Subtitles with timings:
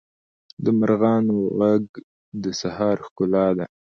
[0.63, 1.85] د مرغانو ږغ
[2.43, 3.65] د سهار ښکلا ده.